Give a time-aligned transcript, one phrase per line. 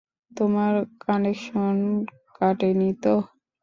[0.31, 0.73] তোমার
[1.03, 1.75] কানেকশন
[2.35, 3.15] কাটেনি তো?